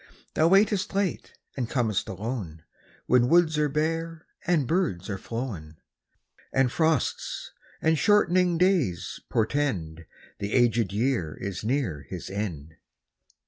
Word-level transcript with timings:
Thou 0.33 0.47
waitest 0.47 0.95
late 0.95 1.31
and 1.55 1.69
com'st 1.69 2.09
alone, 2.09 2.63
When 3.05 3.29
woods 3.29 3.59
are 3.59 3.69
bare 3.69 4.25
and 4.47 4.65
birds 4.67 5.11
are 5.11 5.19
flown, 5.19 5.77
And 6.51 6.71
frosts 6.71 7.51
and 7.83 7.99
shortening 7.99 8.57
days 8.57 9.19
portend 9.29 10.07
The 10.39 10.53
aged 10.53 10.91
year 10.91 11.37
is 11.39 11.63
near 11.63 12.07
his 12.09 12.31
end. 12.31 12.77